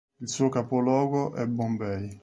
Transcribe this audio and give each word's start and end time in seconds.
Il 0.19 0.27
suo 0.29 0.49
capoluogo 0.49 1.35
è 1.35 1.45
Bombay. 1.45 2.19